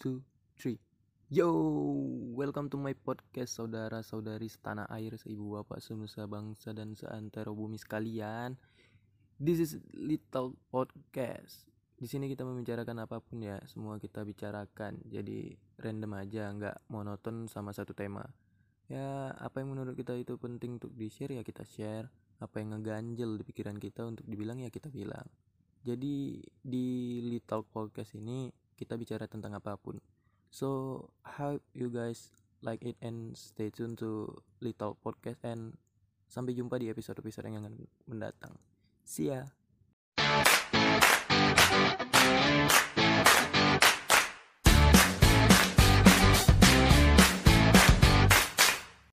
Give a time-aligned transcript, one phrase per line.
[0.00, 0.24] two,
[0.56, 0.80] three.
[1.28, 1.52] Yo,
[2.32, 8.56] welcome to my podcast saudara-saudari setanah air, seibu bapak, senusa bangsa dan seantero bumi sekalian.
[9.36, 11.68] This is Little Podcast.
[12.00, 14.96] Di sini kita membicarakan apa pun ya, semua kita bicarakan.
[15.04, 18.24] Jadi random aja, nggak monoton sama satu tema.
[18.88, 22.08] Ya, apa yang menurut kita itu penting untuk di-share ya kita share.
[22.40, 25.28] Apa yang ngeganjel di pikiran kita untuk dibilang ya kita bilang.
[25.84, 29.98] Jadi di Little Podcast ini kita bicara tentang apa pun.
[30.48, 32.30] So, hope you guys
[32.62, 35.74] like it and stay tuned to Little Podcast and
[36.30, 37.74] sampai jumpa di episode-episode yang akan
[38.06, 38.54] mendatang.
[39.02, 39.57] See ya.